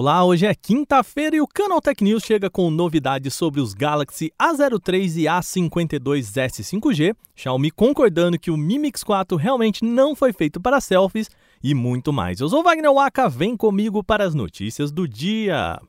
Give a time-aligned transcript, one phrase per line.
[0.00, 4.32] Olá, hoje é quinta-feira e o Canal Tech News chega com novidades sobre os Galaxy
[4.40, 10.60] A03 e A52s 5G, Xiaomi concordando que o Mi Mix 4 realmente não foi feito
[10.60, 11.28] para selfies
[11.60, 12.38] e muito mais.
[12.38, 15.80] Eu sou Wagner Waka, vem comigo para as notícias do dia.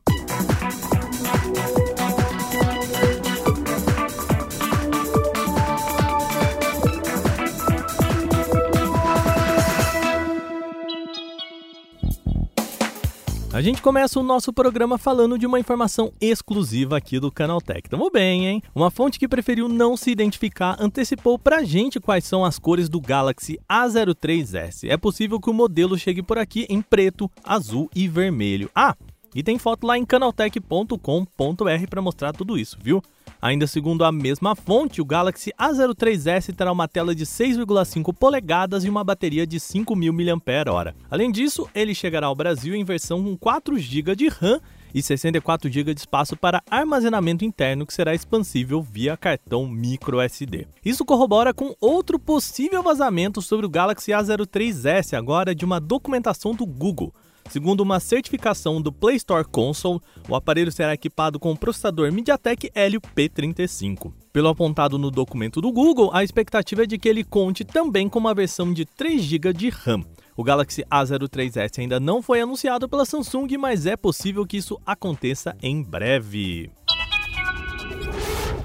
[13.52, 17.90] A gente começa o nosso programa falando de uma informação exclusiva aqui do Canaltech.
[17.90, 18.62] Tamo bem, hein?
[18.76, 23.02] Uma fonte que preferiu não se identificar antecipou pra gente quais são as cores do
[23.02, 24.88] Galaxy A03s.
[24.88, 28.70] É possível que o modelo chegue por aqui em preto, azul e vermelho.
[28.76, 28.96] Ah,
[29.34, 33.02] e tem foto lá em canaltech.com.br para mostrar tudo isso, viu?
[33.42, 38.90] Ainda segundo a mesma fonte, o Galaxy A03s terá uma tela de 6,5 polegadas e
[38.90, 40.94] uma bateria de 5.000 mAh.
[41.10, 44.60] Além disso, ele chegará ao Brasil em versão com 4 GB de RAM
[44.94, 50.68] e 64 GB de espaço para armazenamento interno que será expansível via cartão microSD.
[50.84, 56.66] Isso corrobora com outro possível vazamento sobre o Galaxy A03s, agora de uma documentação do
[56.66, 57.14] Google.
[57.50, 62.70] Segundo uma certificação do Play Store Console, o aparelho será equipado com o processador MediaTek
[62.76, 64.14] Helio P35.
[64.32, 68.20] Pelo apontado no documento do Google, a expectativa é de que ele conte também com
[68.20, 70.04] uma versão de 3 GB de RAM.
[70.38, 75.58] O Galaxy A03s ainda não foi anunciado pela Samsung, mas é possível que isso aconteça
[75.62, 76.72] em breve.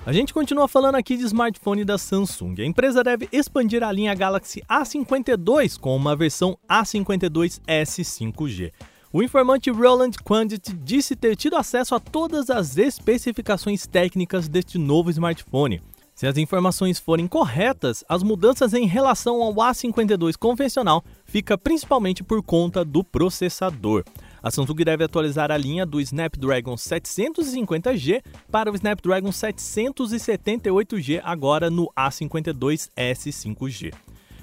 [0.07, 2.55] A gente continua falando aqui de smartphone da Samsung.
[2.59, 8.71] A empresa deve expandir a linha Galaxy A52 com uma versão A52s 5G.
[9.11, 15.09] O informante Roland Quandit disse ter tido acesso a todas as especificações técnicas deste novo
[15.09, 15.81] smartphone.
[16.15, 22.43] Se as informações forem corretas, as mudanças em relação ao A52 convencional fica principalmente por
[22.43, 24.05] conta do processador.
[24.45, 31.91] A Samsung deve atualizar a linha do Snapdragon 750G para o Snapdragon 778G agora no
[31.99, 33.95] A52s 5G.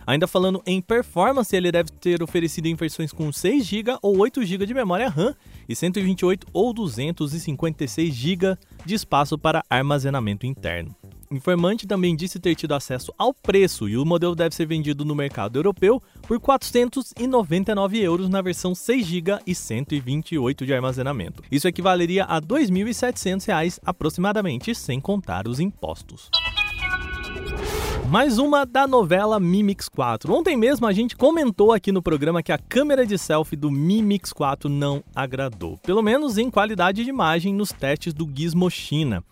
[0.08, 4.44] Ainda falando em performance, ele deve ter oferecido em versões com 6 GB ou 8
[4.44, 5.36] GB de memória RAM
[5.70, 10.96] e 128 ou 256 GB de espaço para armazenamento interno.
[11.31, 15.16] Informante também disse ter tido acesso ao preço e o modelo deve ser vendido no
[15.16, 21.42] mercado europeu por 499 euros na versão 6 GB e 128 de armazenamento.
[21.50, 26.30] Isso equivaleria a R$ 2.700 aproximadamente, sem contar os impostos.
[28.09, 30.34] Mais uma da novela Mi Mix 4.
[30.34, 34.03] Ontem mesmo a gente comentou aqui no programa que a câmera de selfie do Mi
[34.03, 39.24] Mix 4 não agradou, pelo menos em qualidade de imagem nos testes do Gizmo China.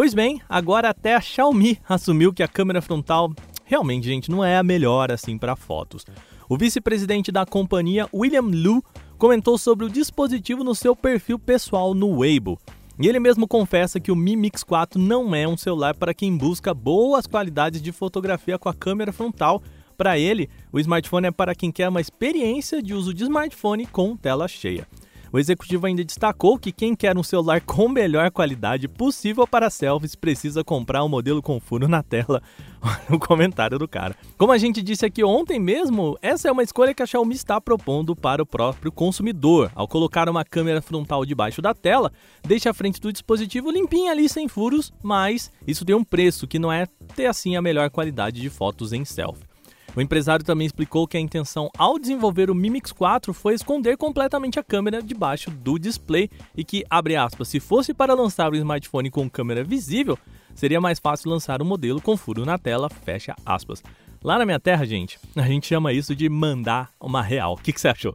[0.00, 3.34] Pois bem, agora até a Xiaomi assumiu que a câmera frontal
[3.66, 6.06] realmente, gente, não é a melhor assim para fotos.
[6.48, 8.82] O vice-presidente da companhia, William Lu,
[9.18, 12.58] comentou sobre o dispositivo no seu perfil pessoal no Weibo.
[12.98, 16.34] E ele mesmo confessa que o Mi Mix 4 não é um celular para quem
[16.34, 19.62] busca boas qualidades de fotografia com a câmera frontal.
[19.98, 24.16] Para ele, o smartphone é para quem quer uma experiência de uso de smartphone com
[24.16, 24.88] tela cheia.
[25.32, 30.16] O executivo ainda destacou que quem quer um celular com melhor qualidade possível para selfies
[30.16, 32.42] precisa comprar um modelo com furo na tela.
[33.10, 34.16] o comentário do cara.
[34.36, 37.60] Como a gente disse aqui ontem mesmo, essa é uma escolha que a Xiaomi está
[37.60, 39.70] propondo para o próprio consumidor.
[39.74, 44.28] Ao colocar uma câmera frontal debaixo da tela, deixa a frente do dispositivo limpinha ali
[44.28, 48.40] sem furos, mas isso tem um preço que não é ter assim a melhor qualidade
[48.40, 49.49] de fotos em selfie.
[49.94, 53.96] O empresário também explicou que a intenção ao desenvolver o Mi Mix 4 foi esconder
[53.96, 58.56] completamente a câmera debaixo do display e que, abre aspas, se fosse para lançar o
[58.56, 60.16] smartphone com câmera visível,
[60.54, 63.82] seria mais fácil lançar um modelo com furo na tela, fecha aspas.
[64.22, 67.54] Lá na minha terra, gente, a gente chama isso de mandar uma real.
[67.54, 68.14] O que, que você achou?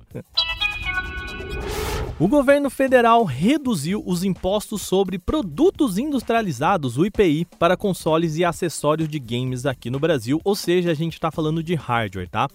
[2.18, 9.10] O governo federal reduziu os impostos sobre produtos industrializados, o IPI, para consoles e acessórios
[9.10, 12.48] de games aqui no Brasil, ou seja, a gente está falando de hardware, tá?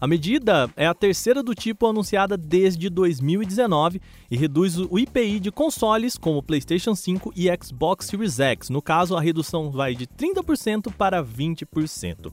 [0.00, 5.52] A medida é a terceira do tipo anunciada desde 2019 e reduz o IPI de
[5.52, 8.68] consoles como PlayStation 5 e Xbox Series X.
[8.68, 12.32] No caso, a redução vai de 30% para 20%.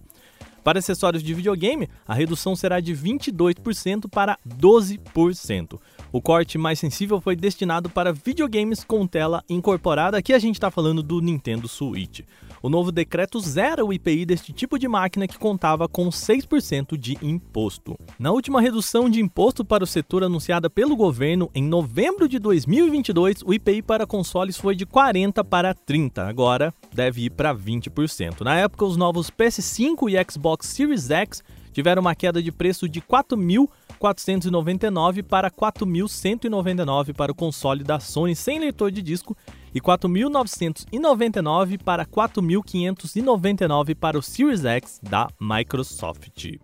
[0.64, 5.80] Para acessórios de videogame, a redução será de 22% para 12%.
[6.14, 10.70] O corte mais sensível foi destinado para videogames com tela incorporada, aqui a gente está
[10.70, 12.20] falando do Nintendo Switch.
[12.62, 17.18] O novo decreto zera o IPI deste tipo de máquina que contava com 6% de
[17.22, 17.98] imposto.
[18.20, 23.42] Na última redução de imposto para o setor anunciada pelo governo em novembro de 2022,
[23.46, 28.42] o IPI para consoles foi de 40 para 30, agora deve ir para 20%.
[28.42, 31.42] Na época, os novos PS5 e Xbox Series X
[31.72, 38.60] tiveram uma queda de preço de 4.499 para 4.199 para o console da Sony sem
[38.60, 39.36] leitor de disco
[39.74, 46.60] e 4.999 para 4.599 para o Series X da Microsoft.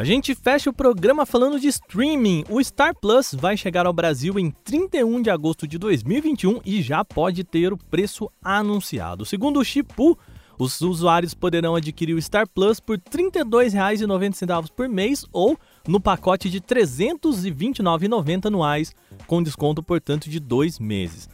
[0.00, 2.42] A gente fecha o programa falando de streaming.
[2.48, 7.04] O Star Plus vai chegar ao Brasil em 31 de agosto de 2021 e já
[7.04, 9.26] pode ter o preço anunciado.
[9.26, 10.18] Segundo o Chipu,
[10.60, 15.58] os usuários poderão adquirir o Star Plus por R$ 32,90 por mês ou
[15.88, 18.94] no pacote de R$ 329,90 anuais,
[19.26, 21.30] com desconto, portanto, de dois meses.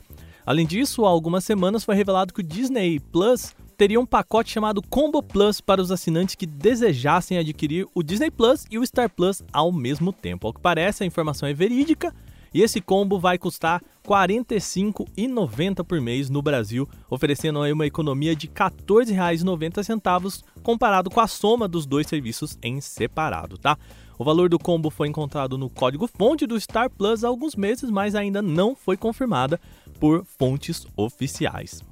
[0.46, 4.80] Além disso, há algumas semanas foi revelado que o Disney Plus teria um pacote chamado
[4.80, 9.42] Combo Plus para os assinantes que desejassem adquirir o Disney Plus e o Star Plus
[9.52, 10.46] ao mesmo tempo.
[10.46, 12.14] Ao que parece, a informação é verídica
[12.54, 18.46] e esse combo vai custar 45,90 por mês no Brasil, oferecendo aí uma economia de
[18.46, 23.76] R$ 14,90 comparado com a soma dos dois serviços em separado, tá?
[24.18, 28.14] O valor do combo foi encontrado no código-fonte do Star Plus há alguns meses, mas
[28.14, 29.60] ainda não foi confirmada
[30.00, 31.82] por fontes oficiais.